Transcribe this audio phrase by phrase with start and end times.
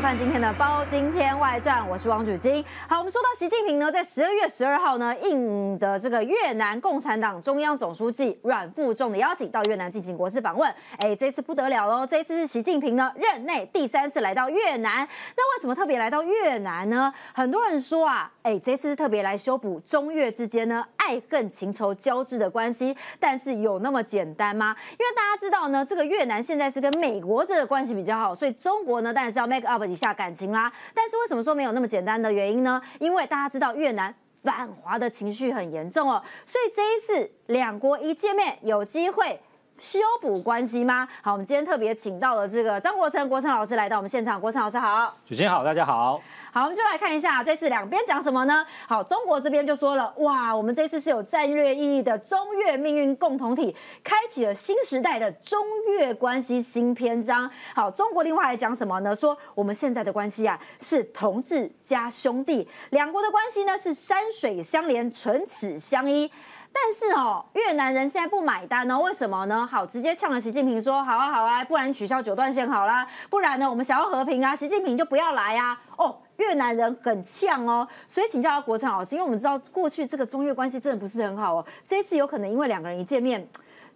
[0.00, 2.64] 看今天的《包今天外传》，我是王主金。
[2.88, 10.72] 好，我们说到习近平呢，在十二月十二号呢，应的这个越南共产党中央总书记阮富仲的邀请，到越南进行国事访问。
[11.00, 12.06] 哎，这次不得了喽！
[12.06, 15.06] 这一次是习近平呢任内第三次来到越南。
[15.36, 17.12] 那为什么特别来到越南呢？
[17.34, 22.96] 很多人说啊，哎，这次是特别来修补中越之间呢爱恨情仇交织的关系。
[23.20, 24.74] 但是有那么简单吗？
[24.92, 30.72] 因为大家知道呢，这个越南现在是跟美国的关系比较好，所以中国呢当然是要 make up 一下感情啦。
[30.94, 32.80] 但是为什么说没有那么简单的原因呢？
[32.98, 39.40] 因为大家知道越南反华的情绪很严重哦，所以这一次两国一见面，有机会。
[39.80, 41.08] 修补关系吗？
[41.22, 44.38] 好，我们今天特别请到了这个张国成国成老师来到我们现场。
[44.38, 46.20] 国成老师好，主持人好，大家好。
[46.52, 48.66] 好，我们就来看一下这次两边讲什么呢？
[48.86, 57.50] 好，中国这边就说了，哇，我们这次是有战略意义的中越命运共同体，开启了新时代的中越关系新篇章。
[57.74, 59.16] 好，中国另外还讲什么呢？
[59.16, 66.30] 说我们现在的关系啊是同志加兄弟，两国的关系呢是山水相连，唇齿相依。
[66.72, 69.66] 但是哦，越南人现在不买单哦，为什么呢？
[69.66, 75.78] 好，直接呛了习近平说，好啊好啊，不然取消九段线好啦，不然呢，我们想要和平啊，习近平就不要来啊。
[75.96, 83.46] 哦，越南人很呛哦，所以请教国成老师，因为我们知道过去这个中越关系真的不是很好哦，这一次有可能因为两个人一见面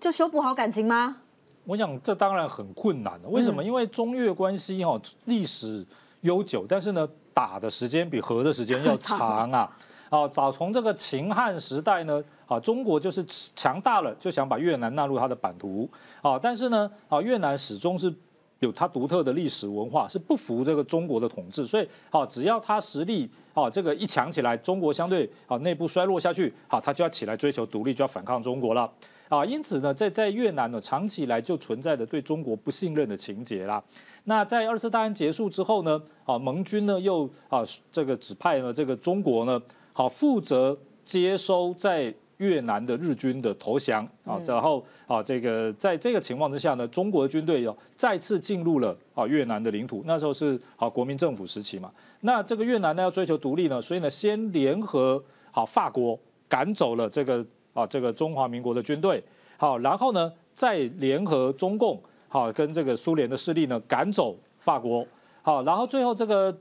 [0.00, 1.16] 就修补好感情吗？
[1.64, 3.64] 我想这当然很困难了，为什么？
[3.64, 5.86] 因为中越关系哈历史
[6.20, 9.70] 悠久，但是呢打的时间比和的时间要 长啊。
[10.10, 15.88] 哦，早从这个秦汉时代呢，啊，中国就是强大了，就想把越南纳入它的版图。
[16.22, 18.12] 啊，但是呢，啊，越南始终是
[18.60, 21.64] 有它独特的历史文化，是不服这个中国的统治。
[21.64, 28.90] 所以，啊，只要它实力啊这个一强起来，中国相对啊内部衰落下去，好，它就要起来追求独立，就要反抗中国了。
[29.28, 33.82] 啊，因此呢，在在越南呢，长期以来就存在着对中国不信任的情节啦。
[34.24, 39.60] 那在二次大战结束之后呢，啊，盟军呢又啊这个指派了这个中国呢。
[39.92, 44.04] 好，负责接收在越南的日军的投降。
[44.24, 50.02] 啊，然后啊，这个在这个情况之下呢，中国的军队又再次进入了啊越南的领土。
[50.06, 51.90] 那时候是啊国民政府时期嘛，
[52.20, 56.18] 那这个越南呢要追求独立呢，所以呢先联合好法国
[56.48, 59.22] 赶走了这个啊这个中华民国的军队，
[59.56, 65.06] 好，然后呢再联合中共好跟这个苏联的势力呢赶走法国，
[65.42, 66.56] 好，然后最后这个。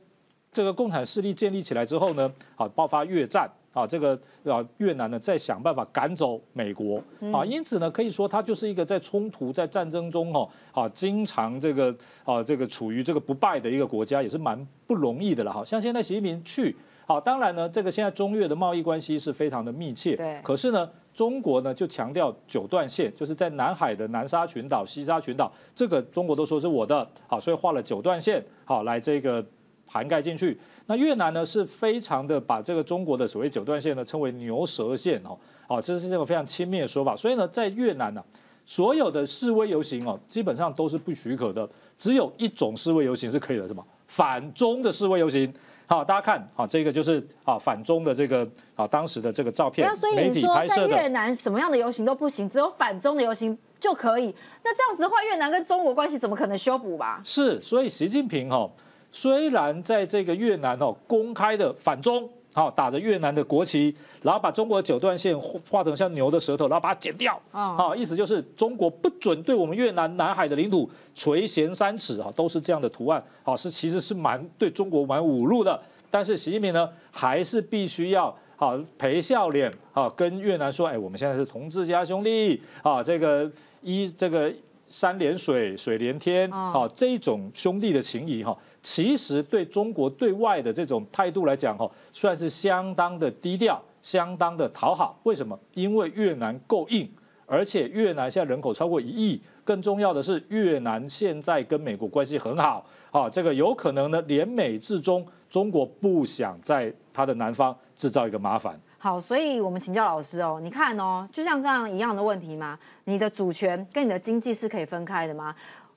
[0.56, 7.04] 这个共产势力建立起来之后呢，啊，爆发越战啊，这个啊越南呢在想办法赶走美国
[7.34, 15.66] 啊，因此呢可以说它就是一个在冲突在战争中哦啊经常这个啊这个处于这个不败的一个国家，也是蛮不容易的了哈。
[15.66, 16.76] 像现在习近平去，
[17.08, 20.40] 好，当然呢这个现在中越的贸易关系是非常的密切，对。
[20.44, 29.44] 可是呢中国呢就强调九段线，就是在南海的南沙群岛、西沙群岛，这个中国都说是我的，好，所以画了九段线，好来这个。
[29.86, 37.16] 涵盖进去，那越南呢是非常的把这个中国的所谓九段线呢称为牛舌线哦，哦，这是这个非常亲蔑的说法。
[37.16, 38.22] 所以呢，在越南呢，
[38.66, 41.68] 所有的示威游行哦，基本上都是不许可的，
[41.98, 45.54] 只有一种示威游行是可以的，什么反中的示威游行。
[45.86, 50.90] 好，大家看，好，这个就是啊反中的这个啊当时的这个照片，媒体拍摄的。
[50.90, 54.34] 越南什么样的游行都不行，只有反中的游行就可以。
[54.64, 57.22] 那这样子的话，越南跟中国关系怎么可能修补吧？
[57.24, 58.70] 是，所以习近平哈。
[59.14, 75.80] 虽然在这个越南哦公开的反中，好打着越南的国旗，然后把中国的九段线画成像牛的舌头，然后把它剪掉，啊，意思就是中国不准对我们越南南海的领土垂涎三尺啊，都是这样的图案，好是其实是蛮对中国蛮侮辱的。
[76.10, 82.62] 但是习近平呢，还是必须要好陪笑脸啊，跟越南说，哎，我们现在是同志加兄弟。
[82.84, 83.52] 啊，这个
[83.82, 84.54] 一这个
[84.92, 86.48] 山连水，水连天。
[86.52, 88.56] 啊，这种兄弟的情谊哈。
[88.84, 95.18] 其实对中国对外的这种态度来讲，哈，算是相当的低调，相当的讨好。
[95.24, 95.58] 为什么？
[95.74, 97.10] 因为越南够硬，
[97.46, 108.78] 而且越南现在人口超过一亿，更重要的是越南现在跟美国关系很好，好，这个有可能呢，联美至中，中国不想在它的南方制造一个麻烦。
[108.98, 112.80] 好，所以我们请教老师哦，你看哦，就像这样一样的问题吗？
[113.06, 115.54] 你的主权跟你的经济是可以分开的吗？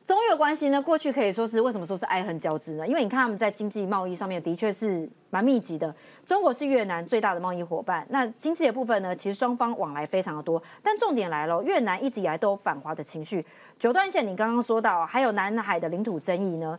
[0.07, 2.87] 中越关系呢，过去可以说是为什么说是爱恨交织呢？
[2.87, 5.93] 因为你看他们在经济贸易上面的确是蛮密集的。
[6.25, 10.63] 中国是越南最大的贸易伙伴，那经济的部分呢，其实双方往来非常的多。
[10.81, 13.45] 但重点来了，越南一直以来都有反华的情绪。
[13.81, 16.79] 九段线你刚刚说到，还有南海的领土争议呢，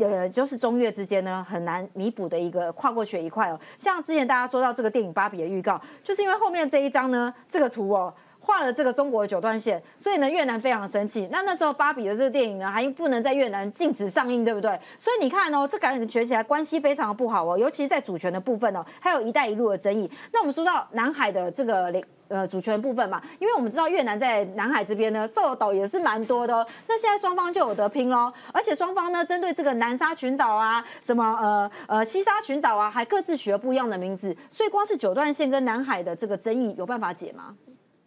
[0.00, 3.60] 呃，就是中越之间呢很难弥补的一个跨过去的一块哦。
[3.78, 8.12] 像之前大家说到这个电影《芭比》的预告，就是因为后面这一张呢，这个图哦。
[8.46, 11.28] 画了这个中国的九段线，所以呢越南非常生气。
[11.32, 14.70] 那那时候芭比的这个电影呢还不能在越南禁止上映，对不对？
[14.96, 20.08] 所以你看哦，这感觉起来关系非常的不好哦，尤其是在主权的部分哦，还有一带一路的争议。
[20.32, 21.92] 那我们说到南海的这个
[22.28, 37.56] 呃主权部分嘛，因为我们知道越南在南海这边呢造的岛也是蛮多的，那现在双方就有得拼喽，而且双方呢针对这个南沙群岛啊，什么呃呃西沙群岛啊，还各自取了不一样的名字，所以光是九段线跟南海的这个争议有办法解吗？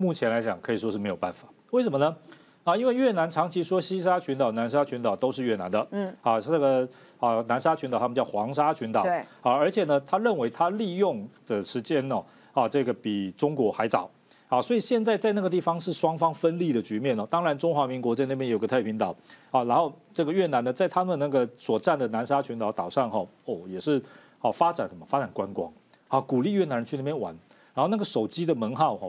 [0.01, 2.15] 目前来讲可以说是没有办法，为什么呢？
[2.63, 6.87] 啊，因为越南长期说西沙群岛、南沙群岛都是越南的，嗯，啊，这个
[7.19, 12.21] 啊南沙群岛他们叫黄沙群岛，对，啊，而且呢，他认为他利用的时间呢。
[12.51, 14.09] 啊，这个比中国还早，
[14.49, 17.25] 啊，所以现在在那个地方是双方分立的局面哦。
[17.29, 19.15] 当然，中华民国在那边有个太平岛，
[19.51, 24.01] 啊，然后这个越南呢，在他们那个所占的南沙群岛岛上哈，哦，也是
[24.39, 25.05] 好发展什么？
[25.07, 25.71] 发展观光，
[26.07, 27.33] 好鼓励越南人去那边玩。
[27.73, 29.07] 然后那个手机的门号哈，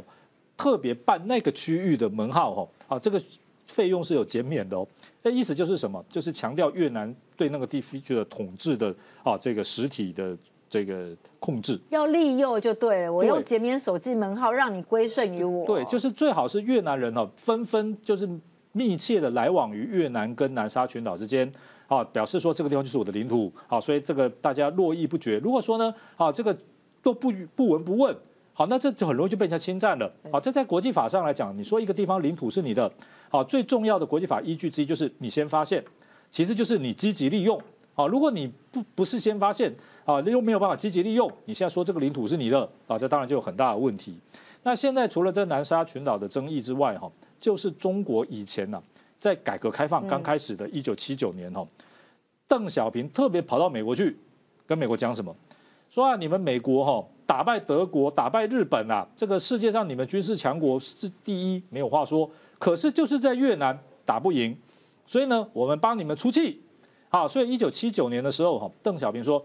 [0.61, 3.23] 特别办那个区域的门号哈，啊，这个
[3.67, 4.87] 费用是有减免的哦。
[5.23, 6.05] 那意思就是什么？
[6.09, 10.37] 就是强调越南对那个地区的统治的啊，这个实体的。
[10.73, 11.09] 这个
[11.41, 15.67] 控制要利诱就对了，我用减免手机门号让你归顺于我。
[15.67, 18.29] 对，就是最好是越南人哦，纷纷就是
[18.71, 21.53] 密切的来往于越南跟南沙群岛之间，
[21.89, 25.39] 啊，表示说这个地方就是我的领土，好，所以这个大家络绎不绝。
[25.39, 26.57] 如果说呢，啊，这个
[27.03, 28.17] 都不不闻不问，
[28.53, 30.13] 好，那这就很容易就被人家侵占了。
[30.31, 32.91] 好，这在国际法上来讲，你说一个地方领土是你的，
[33.29, 35.85] 好，最重要的国际法依据之一就是你先发现，
[36.31, 37.61] 其实就是你积极利用。
[37.95, 39.75] 好，如果你不不是先发现。
[40.07, 41.31] 啊，又没有办法积极利用。
[41.45, 44.19] 你现在说这个领土是你的啊，这当然就有很大的问题。
[44.65, 47.09] 那现在除了这南沙群岛的争议之外，哈，
[47.39, 48.83] 就是中国以前呢，
[49.21, 51.65] 在改革开放刚开始的一九七九年，哈，
[52.49, 54.17] 邓小平特别跑到美国去，
[54.67, 55.33] 跟美国讲什么？
[55.91, 62.29] 说啊，你们美国哈打败德国、打败日本啊，这个世界上你们军事强国是第一，没有话说。
[62.59, 64.57] 可是就是在越南打不赢，
[65.07, 66.61] 所以呢，我们帮你们出气。
[67.09, 69.41] 好，所以一九七九年的时候，哈，邓小平说。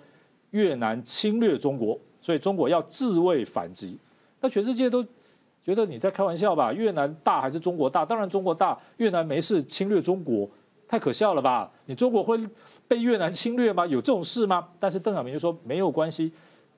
[0.52, 3.98] 越南侵略中国，所以中国要自卫反击。
[4.40, 5.04] 那全世界都
[5.62, 6.72] 觉得你在开玩笑吧？
[6.72, 8.06] 越南大还是中国大？
[8.06, 10.50] 当然中国大，越南没事侵略中国，
[10.88, 11.70] 太可笑了吧？
[11.88, 12.40] 你中国会
[12.88, 13.86] 被越南侵略吗？
[13.86, 14.66] 有这种事吗？
[14.80, 16.32] 但是邓小平就说没有关系，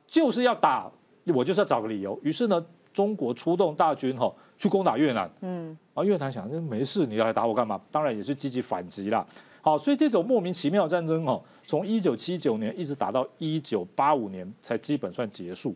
[0.08, 0.90] 就是要打，
[1.26, 2.20] 我就是要找个理由。
[2.24, 5.30] 于是呢，中国出动大军哈去攻打越南。
[5.42, 7.80] 嗯，啊，越南想，没事，你要来打我干嘛？
[7.92, 9.26] 当然也是积极反击啦。
[9.62, 15.76] 好，所以这种莫名其妙的战争哦，从一九七九年一直打到一九八五年才基本算结束。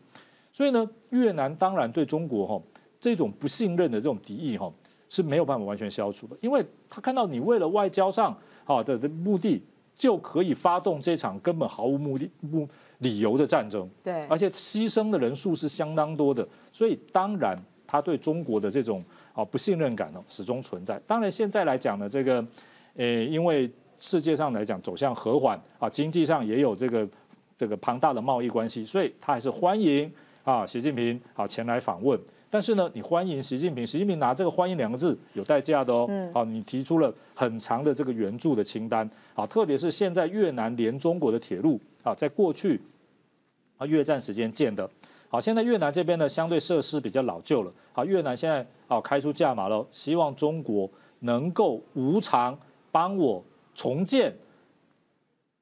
[0.53, 2.61] 所以呢，越南当然对中国哈
[2.99, 4.71] 这种不信任的这种敌意哈
[5.09, 9.61] 是没有办法完全消除的，因为他看到你为了外交上好的的目的
[9.93, 12.67] 就可以发动这场根本毫无目的目
[13.01, 17.55] 理由的战争，对，而且牺牲的人数是相当多的，所以当然
[17.85, 19.03] 他对中国的这种
[19.33, 20.99] 啊不信任感呢始终存在。
[21.05, 22.45] 当然现在来讲呢，这个
[22.95, 23.69] 呃因为
[23.99, 27.07] 世界上来讲走向和缓啊，经济上也有这个
[27.57, 30.11] 这个庞大的贸易关系，所以他还是欢迎
[30.43, 32.19] 啊习近平啊前来访问。
[32.53, 36.05] 但是呢，你欢迎习近平，习近平拿这个“欢迎”两个字有代价的哦。
[36.09, 36.33] 嗯。
[36.33, 42.77] 啊，你提出了很长的这个援助的清单啊，特别是现在越南连中国的铁路啊，在过去
[43.81, 44.87] 啊越战时间建的，
[45.27, 50.87] 好，现在越南这边呢相对设施比较老旧了，好，越南现在啊开出价码了，希望中国
[51.21, 52.57] 能够无偿
[52.91, 53.43] 帮我。
[53.73, 54.35] 重建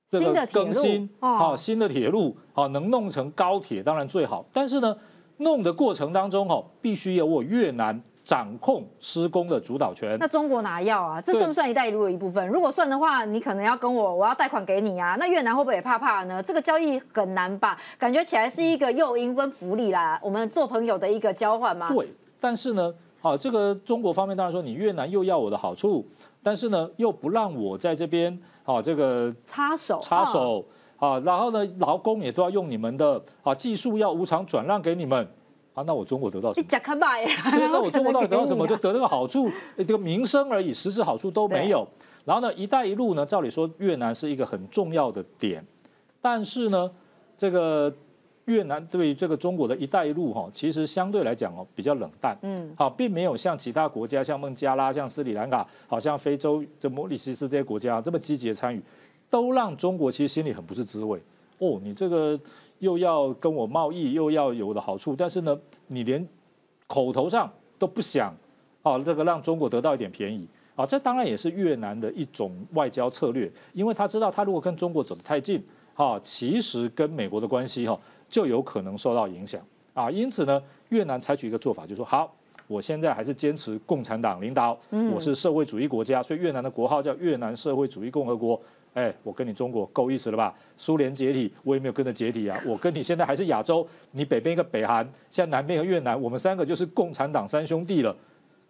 [0.09, 4.43] 这个更新啊，新的铁路啊，能弄成高铁当然最好。
[4.51, 4.97] 但是呢，
[5.37, 10.15] 弄的过程当中哦，必须有我越南掌控施工的主导权。
[10.19, 11.19] 那中国哪要啊？
[11.19, 12.47] 这算不算一带一路的一部分？
[12.47, 15.15] 如果算的话，你可能要跟我，我要贷款给你啊。
[15.19, 16.43] 那越南会不会也怕怕呢？
[16.43, 17.75] 这个交易很难吧？
[17.97, 21.91] 感觉起来是一个诱因跟福利啦，我们做朋友的一个交换嘛？
[21.91, 22.07] 对，
[22.39, 22.93] 但是呢，
[23.23, 26.07] 啊，这个中国方面当然说，你越南又要我的好处。
[26.43, 30.63] 但是呢，又不让我在这边啊，这个插手插手
[30.97, 35.27] 啊，然后呢，劳工也都要用你们的啊，技术要无偿转让给你们
[35.79, 36.67] 啊，那我中国得到什么？
[36.69, 37.07] 你看吧，
[37.53, 38.67] 那我中国到底得到什么？
[38.67, 41.87] 就得到个好处，这个名声而已，实质好处都没有。
[42.25, 45.65] 然后呢，一带一路呢，照理说越南是一个很重要的点，
[46.21, 46.91] 但是呢，
[47.37, 47.93] 这个。
[48.45, 58.81] 越南对于这个中国的一带一路哈，其实相对来讲哦比较冷淡，嗯，好，并没有像其他国家，像孟加拉、像斯里兰卡，好像非洲这摩里西斯这些国家这么积极的参与，
[59.29, 61.21] 都让中国其实心里很不是滋味。
[61.59, 62.39] 哦，你这个
[62.79, 65.57] 又要跟我贸易，又要有的好处，但是呢，
[65.87, 66.27] 你连
[66.87, 68.33] 口头上都不想，
[68.81, 77.99] 啊，这个让中国得到一点便宜，啊，这当然也是越南的一种外交策略，因为他知道他如果跟中国走得太近，哈，其实跟美国的关系哈。
[78.29, 79.59] 就有可能受到影响
[79.95, 82.31] 啊，因此呢，越南采取一个做法，就说好，
[82.67, 84.77] 我现在还是坚持共产党领导，
[85.11, 88.61] 我是社会主义国家，所以越南的国号叫越南社会主义共和国。
[88.93, 90.53] 哎，我跟你中国够意思了吧？
[90.75, 92.59] 苏联解体，我也没有跟着解体啊。
[92.65, 98.15] 我跟你现在还是亚洲，你北边一个北韩，现在南边一个越南，我们三个就是共产党三兄弟了，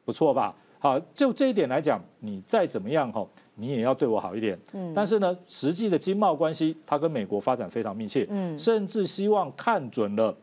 [0.03, 0.53] 不错吧？
[0.77, 4.57] 好，就这一点来讲，你再怎么样哈，你也要对我好一点。
[4.73, 4.93] 嗯。
[4.93, 8.25] 但是呢，实际的经贸关系，它跟美国发展非常密切。
[8.29, 8.57] 嗯。
[8.57, 10.35] 甚至希望看准了，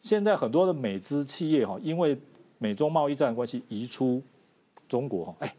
[0.00, 2.18] 现在很多的美资企业哈，因为
[2.58, 4.22] 美中贸易战的关系移出
[4.88, 5.54] 中国哈，哎，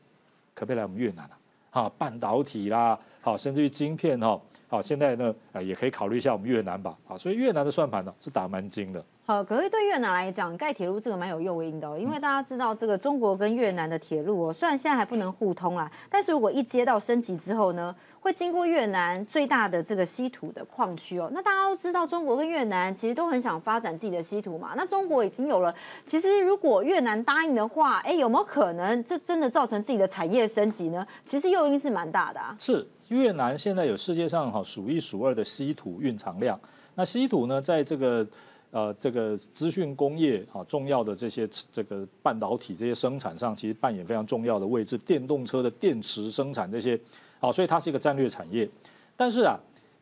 [0.53, 1.37] 可不可以来我们越南啊？
[1.71, 2.99] 啊，半导体啦。
[3.21, 9.03] 好，甚至于晶片哈，好，现在呢，啊，也可以考虑一下我们越南吧，啊，所以越南的算盘呢是打蛮精的。
[9.29, 17.95] 好，可是对越南来讲，盖铁路这个蛮有诱因的哦，因为大家知道这个中国跟越南的铁路哦，虽然现在还不能互通啦，但是如果一接到升级之后呢？
[18.21, 24.73] 会经过越南最大的这个稀土的矿区哦，那大家都知道，中国跟越南其实都很想发展自己的稀土嘛。
[24.75, 25.73] 那中国已经有了，
[26.07, 31.05] 其实如果越南答应的话，哎，有没有可能这真的造成自己的产业升级呢？
[31.23, 32.55] 其实诱因是蛮大的啊。
[32.57, 36.59] 是越南现在有世界上哈数一数二的稀土蕴藏量，
[36.95, 38.27] 那稀土呢，在这个
[38.71, 44.97] 呃这个资讯工业啊重要的这些这个半导体这些生产上，其实扮演非常重要的位置。
[44.97, 46.99] 电动车的电池生产这些。
[47.41, 48.69] 啊，所以它是一个战略产业，
[49.15, 49.57] 但是啊，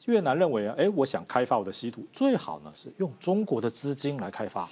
[0.05, 4.67] 越南认为啊，哎，我想开发我的稀土，最好呢是用中国的资金来开发，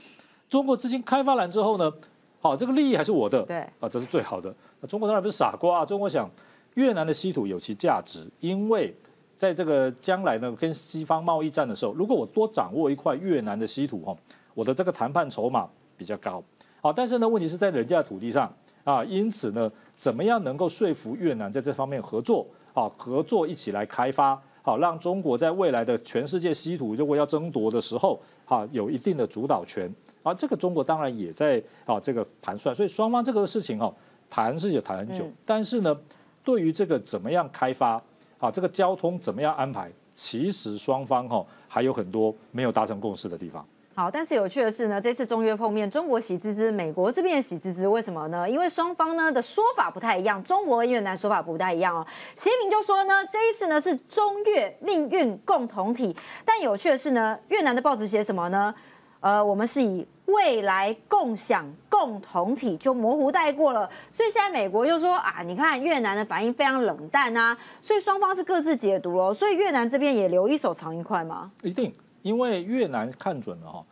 [0.50, 1.94] 中国资金开发完之后呢，
[2.42, 4.52] 好，这个利益还是我的，对，啊，这是最好的。
[4.82, 6.28] 那中国当然不是傻瓜啊，中国想
[6.74, 8.92] 越南的稀土有其价值，因为
[9.38, 14.16] 在这个将来呢，跟西方贸易战的时候，如果我多掌握一块越南的稀土哈，
[14.54, 16.44] 我的这个谈判筹码比较高，
[16.82, 18.52] 好，但是呢，问题是在人家的土地上
[18.84, 19.72] 啊，因此呢。
[19.98, 22.46] 怎么样能够说服越南在这方面合作？
[22.74, 29.90] 啊，合作一起来开发，好让中国在未来的全世界稀土如果要争夺的时候，哈有一定的主导权。
[30.22, 33.92] 啊，这个中国当然也在啊这个盘算，所以双方这个事情哦
[34.30, 35.98] 谈是有谈很久，但是呢，
[36.44, 38.00] 对于这个怎么样开发，
[38.40, 43.66] 啊这个交通怎么样安排，其实双方哈还有很多没有达成共识的地方。
[43.98, 48.50] 好，但是有趣的是呢，这次中越碰面，中国喜滋滋，美国这边也喜滋滋，为什么呢？
[48.50, 52.06] 因为双方呢的说法不太一样，中国跟越南说法不太一样哦。
[52.36, 56.14] 习近平就说呢，这一次呢是中越命运共同体，
[56.44, 58.76] 但有趣的是呢，越南的报纸写什么呢？
[59.22, 61.66] 呃，我们是以未来共享
[61.98, 71.50] 共同体就模糊带过了，所以现在美国就说啊，你看越南的反应非常冷淡啊，所以双方是各自解读哦，所以越南这边也留一手藏一块吗？
[71.64, 71.94] 一定。
[72.22, 73.86] 因为越南看准了哈，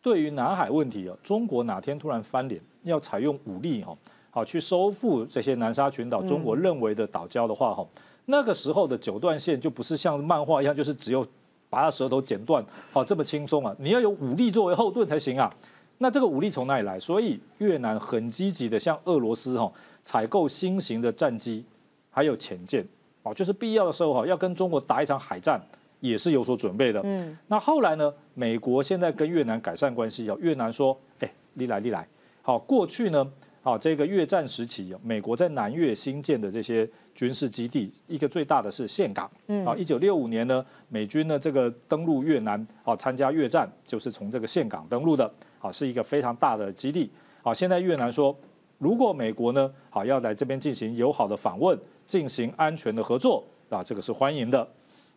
[0.00, 3.96] 对于南海问题啊，中国哪天突然翻脸，要采用武力哈，
[4.30, 7.84] 好去收复这些南沙群岛，中国认为的岛礁的话哈，
[8.26, 11.26] 那个时候的九段线就不是像漫画一样，就是只有
[11.68, 15.50] 把他舌头剪断，好这么轻松啊，你要有武力作为后盾才行啊。
[15.98, 16.98] 那这个武力从哪里来？
[16.98, 19.70] 所以越南很积极的向俄罗斯哈
[20.04, 21.64] 采购新型的战机，
[22.10, 22.86] 还有潜舰，
[23.22, 25.60] 哦，就是必要的时候哈要跟中国打一场海战。
[26.00, 27.00] 也是有所准备的。
[27.02, 28.14] 嗯，那后来呢？
[28.32, 32.06] 美国现在跟越南改善关系，哦，越南说，哎，你来，你来。
[32.40, 33.28] 好，过去呢，
[33.68, 39.30] 好，这个越战时期，美国在南越新建的这些军事基地，一个最大的是岘港。
[39.48, 47.10] 嗯，啊，一九六五年呢，美军呢这个登陆越南，啊，参加越战，就是从这个岘港登陆的，啊，是一个非常大的基地。
[47.42, 48.34] 啊，现在越南说，
[48.78, 54.66] 如果美国呢，好要来这边进行友好的访问，进行安全的合作，啊，这个是欢迎的。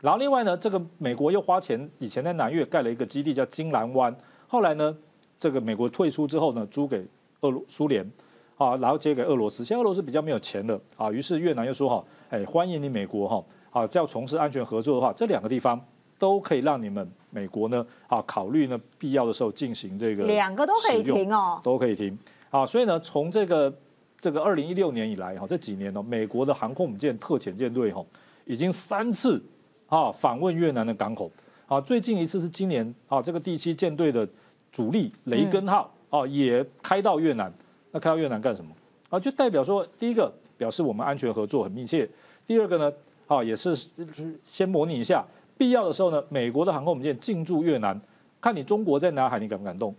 [0.02, 4.14] 然后另外呢，这个美国又花钱，以前在南越盖了一个基地叫金兰湾，
[4.50, 4.94] 后来呢，
[5.40, 7.02] 这个美国退出之后呢，租给
[7.40, 8.06] 俄苏联，
[8.62, 15.84] 啊，然后接给俄罗斯，现在俄罗斯比较没有钱了，啊，于是越南又说哈，哎，欢迎你美国哈，啊，要从事安全合作的话，这两个地方
[16.20, 22.16] 都可以让你们美国呢，啊，考虑呢必要的时候进行这个两个都可以停哦，都可以停，
[22.52, 23.74] 啊，所以呢，从这个
[24.20, 28.06] 这个二零一六年以来哈，这几年呢，美国的航空母舰特遣舰队哈，
[28.46, 29.42] 已经三次。
[29.88, 31.30] 啊，访问越南的港口，
[31.68, 34.26] 啊，最近一次是今年，啊，这个第七舰队的
[34.72, 37.54] 主力雷根号，啊，也开到越南，
[37.92, 38.72] 那开到越南干什么？
[39.10, 42.10] 啊，就代表说，第一个表示我们安全合作很密切，
[42.48, 42.94] 第二个呢，
[43.28, 43.76] 啊，也是
[44.44, 45.26] 先模拟一下，
[45.58, 48.00] 必要的时候呢，美国的航空母舰进驻越南，
[48.40, 49.94] 看你中国在南海，你敢不敢动？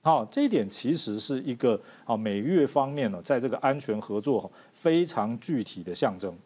[0.00, 6.36] 好，这一点其实是一个啊，美越方面呢，在这个安全合作非常具体的象征。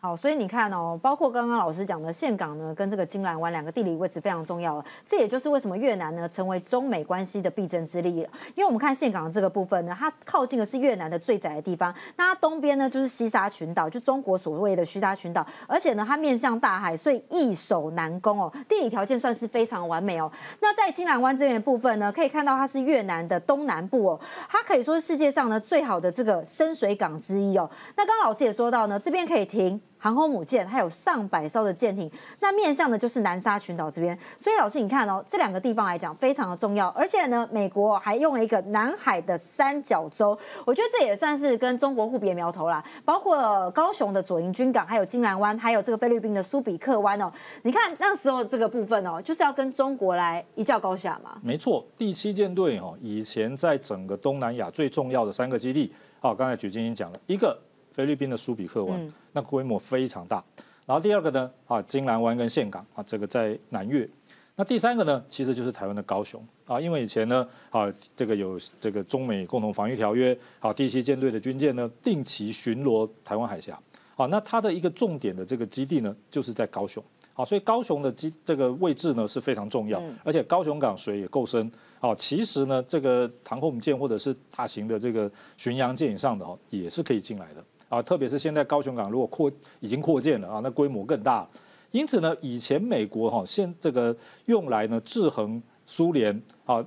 [0.00, 4.84] 好，所以你看哦，包括刚刚老师讲的岘港呢，跟这个金兰湾两个地理位置非常重要了。
[5.04, 8.08] 这也就是为什么越南呢成为中美关系的必争之地。
[8.10, 20.30] 因为我们看岘港这个部分呢，它靠近的是越南的最窄的地方，那它东边呢就是西沙群岛，就中国所谓的西沙群岛，而且呢它面向大海，所以易守难攻哦，地理条件算是非常完美哦。
[20.60, 27.68] 那在金兰湾这边的部分呢，可以看到它是越南的东南部哦，它可以说是世界上呢最好的这个深水港之一哦。
[27.96, 29.80] 那刚刚老师也说到呢，这边可以停。
[29.98, 34.16] 航空母舰还有上百艘的舰艇，那面向的就是南沙群岛这边。
[34.38, 42.82] 所以老师，你看哦，这两个地方来讲非常的重要，而且呢，美国还用了一个南海的三角洲，我觉得这也算是跟中国互别苗头啦。
[43.04, 47.32] 包括高雄的左营军港，还有金兰湾，还有这个菲律宾的苏比克湾哦。
[47.62, 51.38] 你看那时候这个部分哦，就是要跟中国来一较高下嘛。
[51.42, 57.58] 没错，第七舰队哦，以前在整个东南亚最重要的三个基地，好，刚才举金英讲了一个。
[57.98, 60.40] 菲律宾的苏比克湾，那规模非常大。
[60.86, 64.08] 然后第二个呢，啊，金兰湾跟岘港啊，这个在南越。
[64.54, 73.76] 那第三个呢，其实就是台湾的高雄啊，因为以前呢，啊，这个有这个中美共同防御条约，好，第七舰队的军舰呢，定期巡逻台湾海峡。
[74.14, 77.02] 好，那它的一个重点的这个基地呢，就是在高雄。
[77.34, 81.68] 好，所以高雄的基这个位置呢是非常重要，而且高雄港水也够深。
[81.98, 87.64] 好，其实呢，这个航空母舰或者是大型的这个巡洋舰以上的哦，也是可以进来的。
[87.88, 91.48] 啊，特别是现在高雄港如果扩已经扩建了啊，那规模更大。
[91.90, 94.14] 因此呢，以前美国哈现这个
[94.44, 96.84] 用来呢制衡苏联啊，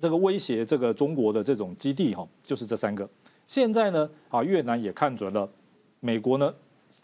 [0.00, 3.08] 这个威胁这个中国的这种基地哈，就是这三个。
[3.46, 5.48] 现在呢啊，越南也看准了
[6.00, 6.52] 美国呢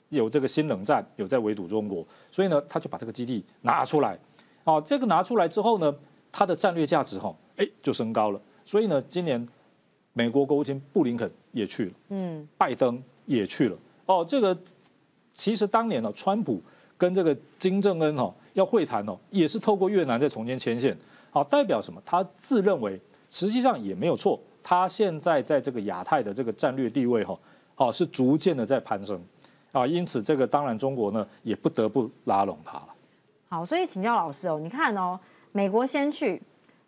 [0.09, 4.19] 有这个新冷战，有在围堵中国，所以呢他就把这个基地拿出来。
[4.65, 5.95] 啊，这个拿出来之后呢，
[6.33, 8.41] 它的战略价值哈哎就升高了。
[8.65, 9.49] 所以呢，今年。
[10.15, 13.77] 美国国务卿布林肯也去了，嗯，拜登也去了。
[14.07, 14.57] 哦，这个
[15.33, 16.63] 其实当年呢，川普
[16.97, 20.97] 跟这个金正恩哦要会谈哦，也是透过越南在重新牵线。
[21.31, 22.01] 好，代表什么？
[22.07, 24.41] 他自认为实际上也没有错。
[24.63, 27.37] 他现在在这个亚太的这个战略地位哈，
[27.75, 29.21] 好是逐渐的在攀升
[29.73, 29.85] 啊。
[29.85, 32.89] 因此，这个当然中国呢也不得不拉拢他了。
[33.49, 35.19] 好，所以请教老师哦，你看哦，
[35.51, 36.41] 美国先去，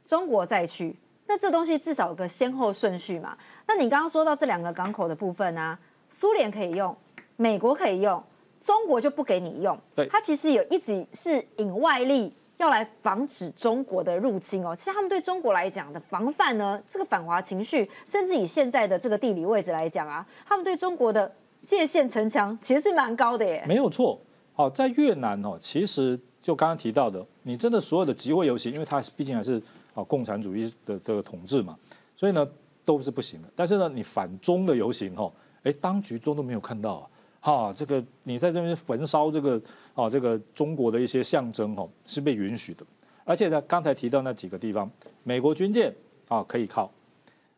[0.05, 0.95] 中国再去。
[1.29, 3.37] 那这东西至少有个先后顺序嘛？
[3.67, 5.77] 那你刚刚说到这两个港口的部分啊，
[6.09, 6.97] 苏联可以用，
[7.35, 8.23] 美国可以用，
[8.61, 9.77] 中国就不给你用。
[9.95, 14.73] 对，它其实有一直是引外力要来防止中国的入侵哦。
[14.75, 23.65] 其实他们对中国来讲的防范呢，这个反华情绪，甚至以现在的这个地理位置来讲啊，他们对中国的界限城墙其实是蛮高的耶。
[23.67, 24.21] 没有错，
[24.55, 29.61] 好，在越南哦，其实就刚刚提到的，你真的所有的集会游行，因为它毕竟还是。
[29.97, 31.77] 啊，共产主义的这个统治嘛，
[32.15, 32.47] 所以呢
[32.85, 33.49] 都是不行的。
[33.57, 35.33] 但是呢，你反中的游行哈，
[35.65, 37.09] 哎，当局中都没有看到啊。
[37.41, 39.61] 哈，这个你在这边焚烧这个
[39.95, 42.85] 啊，这个中国的一些象征哈，是被允许的。
[43.25, 44.91] 而且呢，刚才提到那几个地方，
[45.23, 45.95] 美国军舰
[46.29, 46.93] 啊可以靠，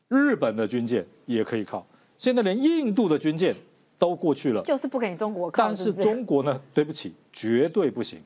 [0.09, 1.85] 日本的军舰也可以靠，
[2.18, 3.55] 现在连印度的军舰
[3.98, 5.64] 都过去了，就是不给中国靠。
[5.64, 8.20] 但是中国呢，对不起，绝对不行，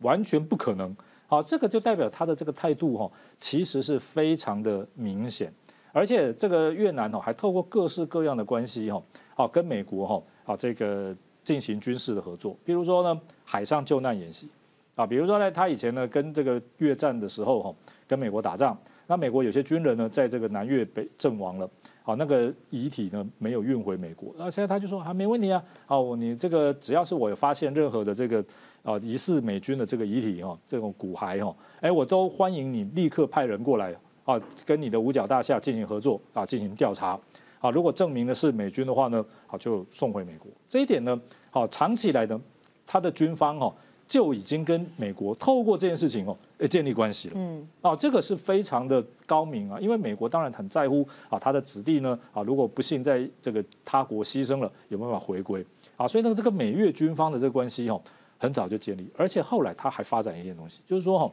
[0.00, 0.96] 完全不可能。
[1.30, 5.52] 好，这个就代表他的这个态度哈，其实是非常的明显，
[5.92, 9.02] 而且这个越南哈还透过各式各样的关系哈，
[9.34, 11.14] 好跟美国哈啊这个
[11.44, 14.48] 进行军事的合作，比如说呢海上救难演习。
[14.94, 17.74] 啊，比如说呢他以前呢跟这个越战的时候哈
[18.06, 18.74] 跟美国打仗，
[19.06, 21.68] 那美国有些军人呢在这个南越北阵亡了，
[22.02, 28.42] 好那个遗体呢没有运回美国，那现在他就说还没问题啊，哦你这个只要是我有发现任何的这个。
[28.82, 37.18] 啊，疑似美军的这个遗体哈，这种骨骸哈，哎，我都欢迎你立刻派人过来啊，跟你的五角大厦进行合作啊，进行调查
[37.60, 37.70] 啊。
[37.70, 40.50] 如果证明的是美军的话呢，好就送回美国。
[40.68, 42.40] 这一点呢，好长期来的，
[42.86, 43.74] 他的军方哈
[44.06, 47.34] 就已经跟美国透过这件事情哦，诶建立关系了。
[47.36, 55.62] 嗯，啊，这个是非常的高明啊，因为美国当然很在乎啊，他的子弟呢啊，如果不幸在这个他国牺牲了，有办法回归
[55.96, 58.00] 啊，所以呢，这个美越军方的这个关系哦。
[58.38, 61.30] 很早就建立，而且后来他还发展一件东西，就是说哈，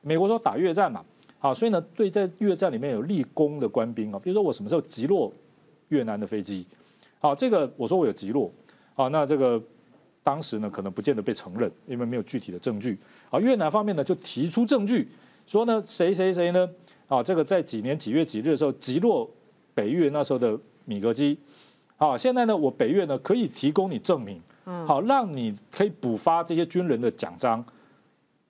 [0.00, 1.04] 美国说打越战嘛，
[1.40, 5.32] 好，所以呢，对在越战里面有立功的官兵啊，比如说我什么时候击落
[5.88, 6.64] 越南的飞机，
[7.18, 8.48] 好，这个我说我有击落，
[8.94, 9.60] 好，那这个
[10.22, 12.96] 当时呢可能不见得被承认，因为没有具体的证据，
[13.28, 15.08] 好，越南方面呢就提出证据，
[15.48, 16.68] 说呢谁谁谁呢，
[17.08, 19.28] 啊，这个在几年几月几日的时候击落
[19.74, 21.36] 北越那时候的米格机，
[21.96, 24.40] 好，现在呢我北越呢可以提供你证明。
[24.86, 27.64] 好，让你可以补发这些军人的奖章。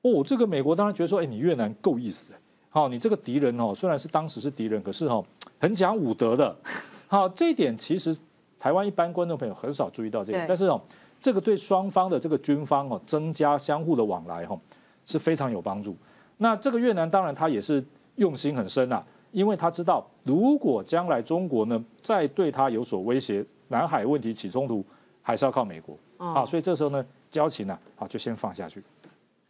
[0.00, 2.32] 哦，这个美国当然觉得说，哎，你越南够意思。
[2.70, 5.24] 好，你这个敌人哦，虽然是当时是敌人，可是哦，
[5.58, 6.56] 很讲武德的。
[7.08, 8.16] 好，这一点其实
[8.58, 10.80] 台湾一般观众朋友很少注意到这个，但是哦，
[11.20, 14.58] 这个对双方的这个军方哦，增加相互的往来哦，
[15.06, 15.96] 是非常有帮助。
[16.38, 17.84] 那这个越南当然他也是
[18.16, 24.84] 用心很深啊，因为他知道如果将来中国呢再对他有所威胁，南海问题起冲突，
[25.22, 28.82] 还是要靠美国啊，所以这时候呢交情呢啊就先放下去。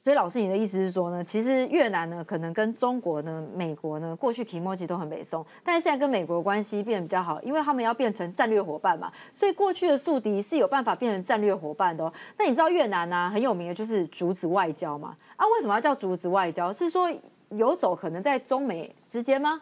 [0.03, 12.05] 所以老师，你的意思是说呢，其实越南呢，可能跟中国呢、美国呢，过去提莫吉都很北宋，但是现在跟美国关系变得比较好，因为他们要变成战略伙伴嘛，所以过去的宿敌是有办法变成战略伙伴的。
[12.05, 12.13] 哦。
[12.39, 15.17] 那你知道越南呢很有名的就是竹子外交嘛？
[15.35, 16.73] 啊，为什么要叫竹子外交？
[16.73, 17.13] 是说
[17.49, 19.61] 游走可能在中美之间吗？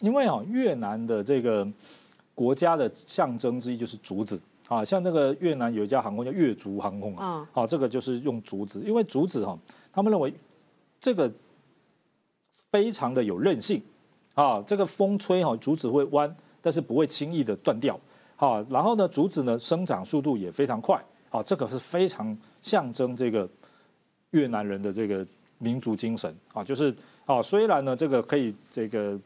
[0.00, 1.66] 因为啊，越南的这个
[2.34, 9.58] 国家的象征之一就是竹子啊，像那个越南有一家航空叫越竹航空啊，好，这个就是用竹子，因为竹子哈。
[9.90, 10.32] 他们认为
[11.00, 11.28] 这个
[12.70, 13.82] 非常的有韧性
[14.34, 17.98] 啊，这个风吹哈竹子会弯，但是不会轻易的断掉
[18.36, 18.64] 啊。
[18.68, 23.48] 然后呢，竹子呢生长速度也非常快啊，这个是非常象征这个
[24.30, 25.26] 越南人的这个
[25.58, 29.18] 民族精神啊，就是啊，虽然呢这个可以这个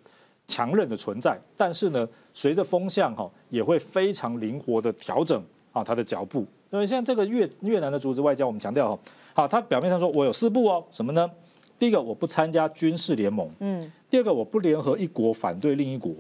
[0.47, 5.43] 强韧的存在，但是呢随着风向哈也会非常灵活的调整
[5.73, 6.47] 啊它的脚步。
[6.71, 8.99] 因为像这个越越南的组织外交，我们强调哈。
[9.35, 11.31] 好，他表面上说我有四步哦，什么呢？
[11.79, 13.93] 第一个，我不参加军事联盟，嗯。
[14.09, 16.13] 第二个，我不联合一国反对另一国。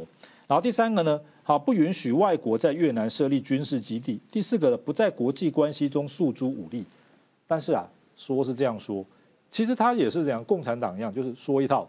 [0.46, 4.20] 然后第三个呢，好，不允许外国在越南设立军事基地。
[4.30, 6.84] 第四个，不在国际关系中诉诸武力。
[7.46, 9.04] 但是啊，说是这样说，
[9.50, 11.88] 其实他也是这样，共产党一样，就是说一套，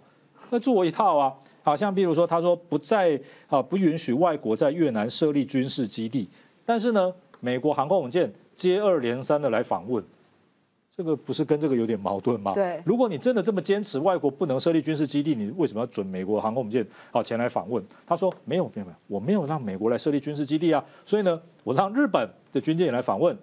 [0.50, 1.34] 那做一套啊。
[1.64, 6.30] 好像比如说，他说不在啊，不允许外国在越南设立军事基地。
[6.66, 10.04] 但是呢，美国航空母舰接二连三的来访问。
[10.96, 12.54] 这个不是跟这个有点矛盾吗？
[12.54, 17.84] 对，如果你真的这么坚持外国不能设立军事基地，你为什么要准美国航空母舰好前来访问？
[18.06, 20.86] 他说没有，没有，我没有让美国来设立军事基地啊。
[21.04, 23.36] 所以呢，我让日本的军舰也来访问，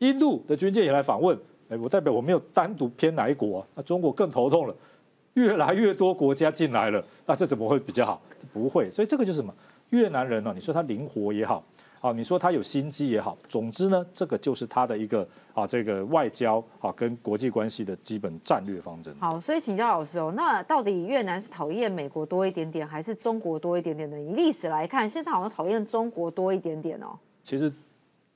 [0.00, 1.34] 印度的军舰也来访问。
[1.70, 4.74] 哎，我代表我没有单独偏哪一国啊，那中国更头痛了，
[5.38, 8.20] 越来越多国家进来了，那这怎么会比较好？
[8.52, 9.54] 不会，所以这个就是什么？
[9.90, 10.52] 越南人呢？
[10.52, 11.62] 你说他灵活也好。
[12.00, 19.12] 啊，你说他有心机也好，总之呢，这个就是他的一个啊，这个外交啊跟国际关系的基本战略方针。
[19.18, 24.20] 好，所以请教老师哦，那到底越南是讨厌美国多一点点，还是中国多一点点呢？
[24.20, 27.18] 以历史来看，现在好像讨厌中国多一点点哦。
[27.44, 27.72] 其实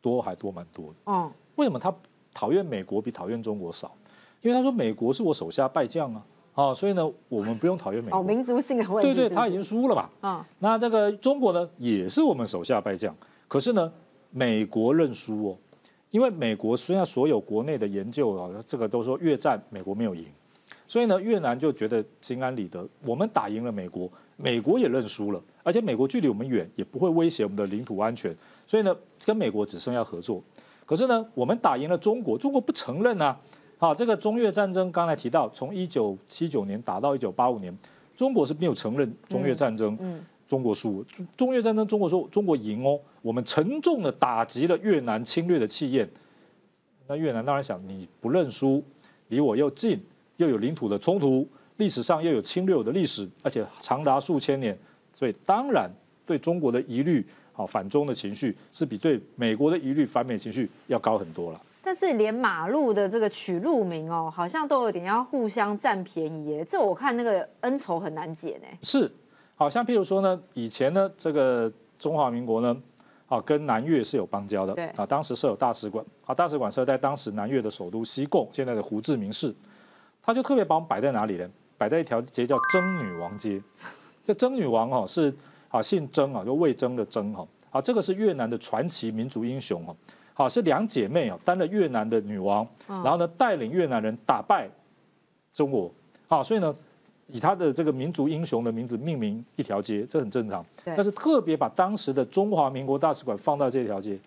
[0.01, 0.95] 多还多蛮多的。
[1.07, 1.31] 嗯。
[1.55, 1.95] 为什么他
[2.35, 3.95] 讨厌美国比讨厌中国少？
[4.41, 6.21] 因为他说美国是我手下败将啊，
[6.55, 8.19] 啊，所以呢，我们不用讨厌美国。
[8.19, 9.15] 哦，民族性的问题。
[9.15, 10.11] 对对，他已经输了吧。
[10.21, 10.47] 啊。
[10.59, 13.15] 那这个中国呢，也是我们手下败将。
[13.49, 13.91] 可是呢，
[14.31, 15.57] 美国认输哦，
[16.11, 20.27] 因为美国虽然所有国内的研究啊，这个都说越战美国没有赢，
[20.87, 28.35] 所以呢，越南就觉得心安理得，我们打赢了美国，美国也认输了，而且美国距离我们远，也不会威胁我们的领土安全，
[28.67, 30.43] 所以呢，跟美国只剩下合作。
[30.85, 33.39] 可是呢，我们打赢了中国，中国不承认啊，
[33.83, 37.77] 啊，这个中越战争刚才提到，从一九七九年打到一九八五年，
[38.17, 39.99] 中国是没有承认中越战争。
[40.01, 40.25] 嗯。
[40.47, 41.03] 中国输，
[41.35, 46.07] 中越战争，中国说中国赢哦，我们沉重的打击了越南侵略的气焰。
[47.09, 48.85] 那越南当然想，你不认输，
[49.29, 49.99] 离我又近，
[50.37, 54.79] 又有领土的冲突，历史上又有侵略我的历史，而且长达数千年，
[55.15, 55.91] 所以当然
[56.27, 61.61] 对中国的疑虑，好反中的情绪是比对美国的疑虑反美情绪要高很多了。
[61.83, 68.69] 但是连马路的这个取路名哦，好像都有点要互相占便宜耶，这我看那个恩仇很难解呢。
[68.83, 69.11] 是。
[69.55, 72.77] 好像譬如说呢，以前呢，这个中华民国呢，
[73.29, 79.55] 啊，跟南越是有邦交的，对啊，当时设有大使馆，啊，大使馆设在当时南越的首都西贡，现在的胡志明市，
[80.21, 81.49] 他就特别把我们摆在哪里呢？
[81.79, 83.63] 摆在一条街叫曾女王街，
[84.25, 85.33] 这曾女王哦是
[85.69, 89.95] 啊姓曾啊，就魏征的曾哈，啊，这个是越南的传奇民族英雄哈，
[90.35, 94.69] 好是两姐妹哦，担了越南的女王，然后呢带领越南人打败
[95.53, 95.91] 中国，
[96.29, 96.75] 啊，所以呢。
[97.29, 100.63] 以他的这个民族英雄的名字命名一条街，这很正常。
[100.85, 104.19] 但是特别把当时的中华民国大使馆放到这条街，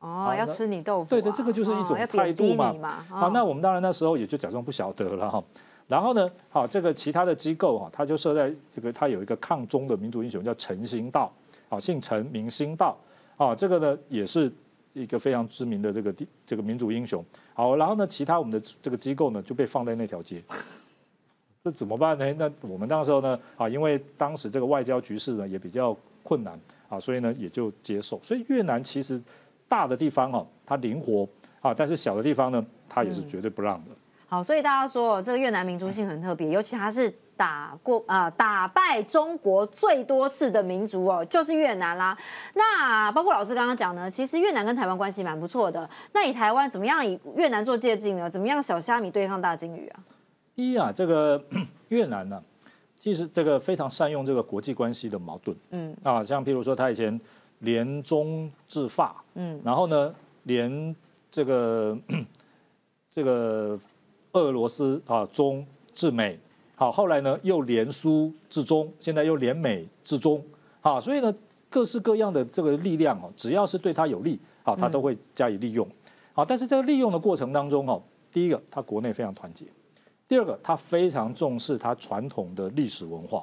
[0.00, 1.08] 哦，要吃你豆腐。
[1.08, 2.74] 对的，这个就是一种态度嘛。
[3.08, 5.42] 好，那我们当然那时候也就假装不晓得了哈。
[5.88, 11.32] 然后呢，好，这个其他的机构哈，他就设在这个，他有一个抗中的民族英雄叫陈兴道，
[11.70, 12.94] 好，姓陈名兴道，
[13.38, 14.52] 啊，这个呢也是
[15.02, 17.24] 一个非常知名的这个地这个民族英雄。
[17.52, 20.42] 好，然后呢，其他我们的这个机构呢就被放在那条街。
[21.62, 22.32] 这怎么办呢？
[22.38, 28.18] 那我们那时候呢，啊，因为当时这个外交局势呢也比较困难啊，所以呢也就接受。
[28.22, 29.20] 所以越南其实
[29.68, 31.28] 大的地方哦，它灵活
[31.60, 33.90] 啊，但是小的地方呢，它也是绝对不让的。
[34.28, 42.16] 好，所以大家说这个越南民族性很特别，尤其它是打过啊打败中国最多次的民族哦，就是越南啦。
[42.54, 45.88] 那包括老师刚刚讲呢，其实越南跟台湾关系蛮不错的。
[46.12, 48.30] 那以台湾怎么样以越南做借鉴呢？
[48.30, 50.00] 怎么样小虾米对抗大鲸鱼啊？
[50.54, 51.42] 一啊，这个
[51.88, 52.42] 越南呢，
[52.98, 55.54] 其实这个非常善用这个国际关系的矛盾。
[55.70, 57.20] 嗯啊，像譬如说他以前
[57.58, 60.96] 联中制法，嗯，然后呢联
[61.30, 61.98] 这个
[63.12, 63.78] 这个
[64.32, 66.40] 俄罗斯啊中制美。
[66.78, 70.44] 好，后来呢又联苏至中，现在又联美至中，
[70.82, 71.34] 好，所以呢
[71.70, 75.88] 各式各样的这个力量哦，只要是对他有利，好，他都会加以利用，
[76.34, 79.64] 好，但是在利用的过程当中哦，第一个他国内非常团结，
[80.28, 83.42] 第二个他非常重视他传统的历史文化，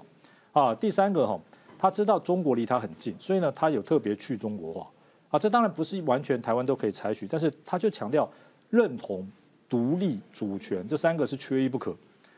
[0.51, 1.39] 啊，第三个哈，
[1.79, 4.87] 他知道中国离他很近，所以呢他有特别去中国化，
[5.31, 8.29] 啊，这当然不是完全台湾都可以采取，但是他就强调
[8.69, 9.27] 认同
[9.67, 11.95] 独立主权这三个是缺一不可。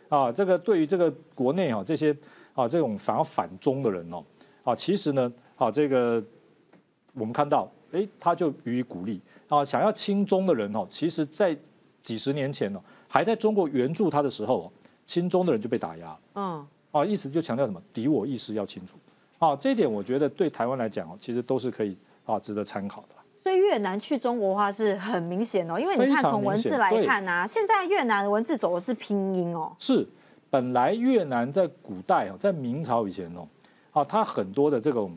[0.10, 2.16] 啊，这个对于这个国内啊这些
[2.54, 4.24] 啊这种反而反中的人哦，
[4.64, 6.24] 啊其实呢啊这个
[7.14, 9.22] 我们看到哎他就予以鼓励。
[9.48, 11.56] 啊想要亲中的人哦，其实在
[12.02, 14.72] 几十年前呢还在中国援助他的时候，哦
[15.06, 16.68] 亲中的人就被打压，嗯。
[16.92, 17.82] 啊意思就强调什么？
[17.94, 18.98] 敌我意识要清楚
[19.38, 23.15] 啊这一点我觉得对台湾来讲哦其实都是可以啊值得参考的。
[23.46, 29.72] 所以越南去中国化是很明显哦，因为你看从文字来看呐，现在越南文字走的是拼音哦。
[29.78, 30.04] 是，
[30.50, 33.48] 本来越南在古代哦，在明朝以前哦，
[33.92, 35.16] 啊，它很多的这种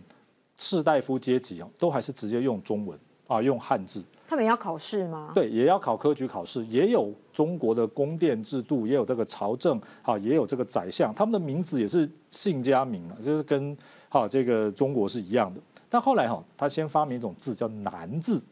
[0.59, 4.05] 士大夫阶级哦，都还是直接用中文啊，用汉字。
[4.29, 5.33] 他们要考试吗？
[5.35, 13.75] 对，也要考科举考试，也有中国的宫殿制度，也有这个朝政，啊，也有这个宰相，他们的名字也是姓加名啊，就是跟
[14.11, 15.59] 啊这个中国是一样的。
[15.91, 18.43] 但后来哈，他先发明一种字叫“南”字，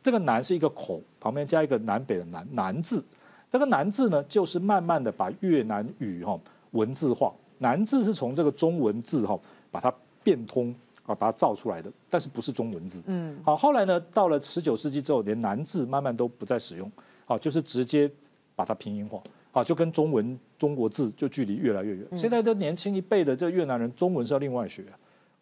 [0.00, 3.02] 这个“南”是一个口旁边加一个南北的“南”南字，
[3.50, 6.38] 这个“南”字呢，就是慢慢的把越南语哈
[6.70, 9.36] 文字化，“南”字是从这个中文字哈
[9.72, 10.72] 把它变通
[11.04, 13.02] 啊，把它造出来的，但是不是中文字。
[13.06, 13.36] 嗯。
[13.44, 16.90] 好，后来呢，到了十九世纪之后，连“南”字慢慢都不再使用，
[17.24, 18.08] 好，就是直接
[18.54, 22.06] 把它拼音化，好，就跟中文中国字就距离越来越远。
[22.16, 24.84] 现在的年轻一辈的这越南人，中文是要另外学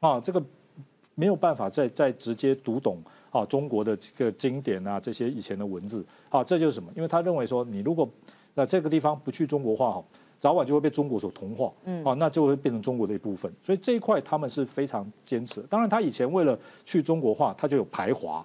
[0.00, 0.42] 啊，这个。
[1.14, 6.90] 没有办法再再直接读懂啊中国的这个经典啊这些以前的文字啊这就是什么？
[6.96, 8.08] 因为他认为说你如果
[8.54, 10.04] 那这个地方不去中国化哈，
[10.38, 13.52] 早晚就会被中国所同化，嗯，啊那就会变成中国的一部分。
[13.62, 15.60] 所以这一块他们是非常坚持。
[15.62, 18.44] 当然他以前为了去中国化，他就有排华，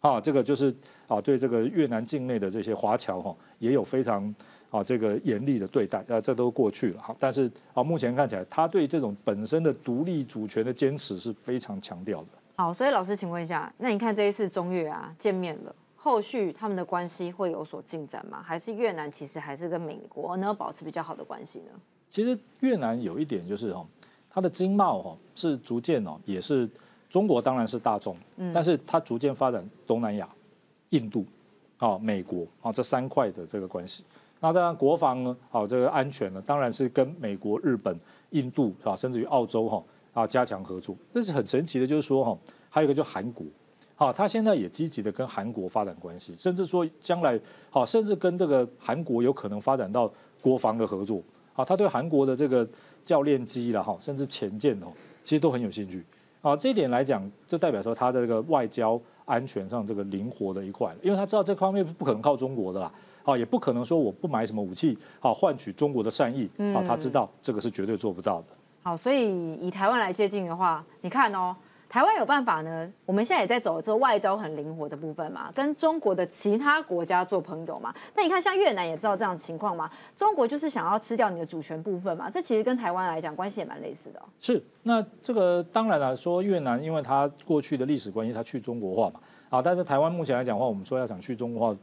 [0.00, 0.74] 啊这个就是
[1.08, 4.34] 啊对这个越南境内的这些华侨哈也有非常。
[4.70, 7.14] 啊，这个严厉的对待，啊，这都过去了哈。
[7.18, 12.28] 但是啊，目前看起来，他对这种本身的独立主权的坚持是非常强调的。
[12.56, 18.42] 好，所以老师，请问一下，那你看这一次中越啊见面了，后续他们的关系会有所进展吗？
[18.42, 21.72] 还是越南其实还是跟美国呢保持比较好的关系呢？
[22.10, 23.86] 其实越南有一点就是哦，
[24.30, 26.68] 它的经贸哈是逐渐哦，也是
[27.08, 30.28] 中国当然是大众，嗯，但是它逐渐发展东南亚、
[30.90, 31.24] 印度、
[31.78, 34.04] 啊美国啊这三块的这个关系。
[34.42, 37.94] 那当然，国防呢，好，这个安全呢，当然是跟美国、日本、
[38.30, 39.82] 印度啊，甚至于澳洲哈
[40.14, 40.96] 啊加强合作。
[41.12, 42.36] 这是很神奇的，就是说哈，
[42.70, 43.44] 还有一个就韩国，
[43.94, 51.22] 好，他现在也积极的跟韩国发展关系，甚至说将来好，甚至跟这个韩国有可能发展到国防的合作。
[51.54, 52.66] 啊，他对韩国的这个
[53.04, 54.86] 教练机了哈，甚至潜舰哦，
[55.22, 56.02] 其实都很有兴趣。
[56.40, 62.90] 啊，这一点来讲，就代表说他的这个外交安全上这个灵活的一块，因为他知道这方面不可能靠中国的啦。
[63.24, 66.50] 啊，也不可能说我不买什么武器，好换取中国的善意。
[66.74, 68.46] 啊，他知道这个是绝对做不到的。
[68.82, 71.54] 好，所以以台湾来接近的话，你看哦，
[71.88, 72.90] 台湾有办法呢。
[73.04, 77.94] 我们现在也在走这个外交很灵活的部分嘛，跟中国的其他国家做朋友嘛。
[78.14, 82.30] 那你看，像越南也知道这样的情况嘛，中国就是想要吃掉你的主权部分嘛。
[82.30, 84.22] 这其实跟台湾来讲关系也蛮类似的。
[84.38, 89.20] 是，那这个当然了，说越南因为它过去的历史关系，它去中国化嘛。
[89.50, 91.78] 啊，但是台湾目前来讲的话，我们说要想去中国化。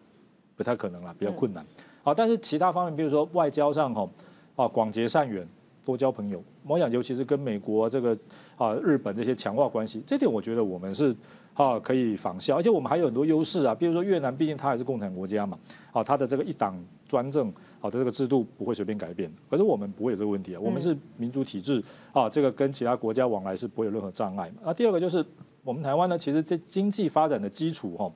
[0.58, 1.66] 不太可能了，比较困难。
[2.04, 4.10] 好，但是其他方面，比如说外交上哈，
[4.56, 5.48] 啊，广结善缘，
[5.86, 6.44] 多交朋友。
[6.66, 8.18] 我想，尤其是跟美国这个
[8.58, 11.16] 啊、日本这些强化关系，这点我觉得我们是
[11.54, 12.58] 啊可以仿效。
[12.58, 15.60] 而且我们还有很多优势啊，比如说越南，毕竟它还是共产国家嘛，
[15.92, 16.76] 啊，它的这个一党
[17.08, 19.32] 专政好的这个制度不会随便改变。
[19.50, 24.52] 可是我们不会有这个问题啊，我们是民主体制啊，这个跟其他国家往来是不会有任何障碍。
[24.64, 25.24] 那第二个就是
[25.64, 28.06] 我们台湾呢，其实这经济发展的基础哈。
[28.06, 28.12] 啊，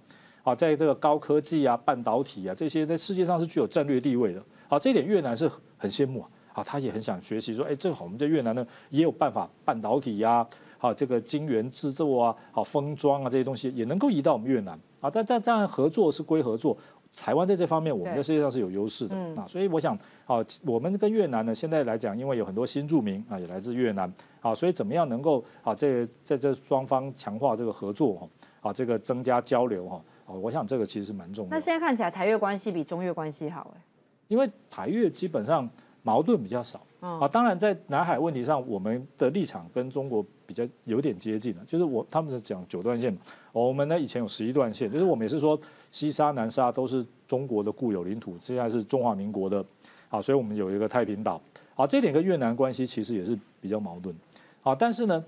[0.56, 4.43] 在这个高科技啊、半导体啊这些，在世界上是具有战略地位的。
[4.67, 6.30] 啊，这一点越南是很羡慕啊。
[6.54, 10.45] 啊，他也很想学习，说，哎，正好我们在越南呢也有办法，半导体呀，
[10.77, 14.77] 好这个晶圆制作啊，好封装啊这些东西也能够移到我们越南。
[14.99, 16.77] 啊，但但当然合作是归合作，
[17.13, 28.27] 台湾在这方面，我们在世界上是有优势的啊，所以我想，啊，我们跟越南呢，现在来讲，因为有很多新住民啊，也来自越南啊，所以怎么样能够啊，这在这双方强化这个合作哈，
[28.60, 31.52] 啊，这个增加交流哈，啊，我想这个其实是蛮重要。
[31.52, 33.82] 那现在看起来台越关系比中越关系好哎，
[34.28, 35.70] 因为台越基本上
[36.04, 36.82] 矛盾比较少。
[37.02, 43.20] 啊，当然在南海问题上，我们的立场跟中国比较有点接近了，就是我他们是讲九段线嘛，
[43.52, 45.60] 我们呢以前有十一段线，就是我们也是说。
[45.94, 49.62] 西沙、南沙都是中国的固有领土，现在是中华民国的，
[50.08, 51.42] 啊，所以我们有一个太平岛，
[51.76, 54.16] 啊，这点跟越南关系其实也是比较矛盾，
[54.64, 55.22] 啊，但是呢，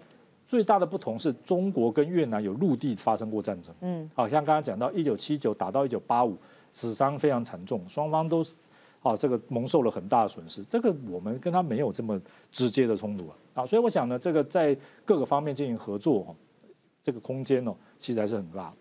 [0.53, 6.37] 最大的不同是中国跟越南有陆地发生过战争，嗯，好像刚刚讲到一九七九打到一九八五，
[6.71, 8.55] 死伤非常惨重，双方都是，
[9.01, 16.35] 啊，这个蒙受了很大的损失，这个我们跟他没有这么直接的冲突啊，啊，所以我想呢，这个在各个方面进行合作，
[17.01, 18.71] 这个空间呢，其实还是很大。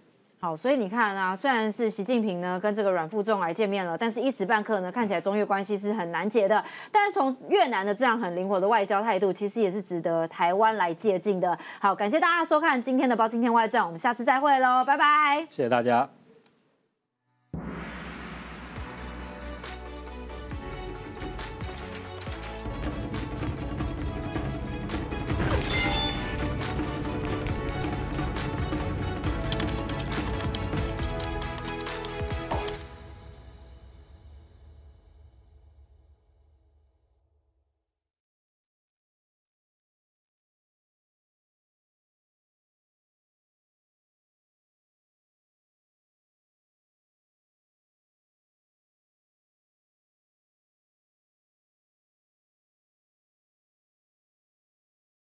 [0.44, 6.64] 好，所以你看啊，虽然是习近平呢跟这个阮富仲来见面了，但是一时半刻呢看起来中越关系是很难解的。
[6.90, 11.56] 但是从越南的这样很灵活的外交态度，其实也是值得台湾来借鉴的。
[11.80, 16.08] 好，感谢大家收看今天的《包青天外传》，我们下次再会喽，拜拜，谢谢大家。